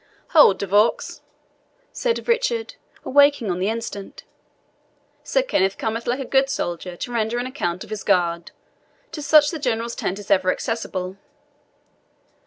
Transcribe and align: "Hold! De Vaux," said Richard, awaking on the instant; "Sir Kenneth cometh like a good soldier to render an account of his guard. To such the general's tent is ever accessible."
"Hold! 0.29 0.57
De 0.57 0.65
Vaux," 0.65 1.21
said 1.91 2.27
Richard, 2.27 2.73
awaking 3.05 3.51
on 3.51 3.59
the 3.59 3.69
instant; 3.69 4.23
"Sir 5.23 5.43
Kenneth 5.43 5.77
cometh 5.77 6.07
like 6.07 6.19
a 6.19 6.25
good 6.25 6.49
soldier 6.49 6.95
to 6.97 7.11
render 7.11 7.37
an 7.37 7.45
account 7.45 7.83
of 7.83 7.91
his 7.91 8.03
guard. 8.03 8.49
To 9.11 9.21
such 9.21 9.51
the 9.51 9.59
general's 9.59 9.93
tent 9.93 10.17
is 10.17 10.31
ever 10.31 10.51
accessible." 10.51 11.17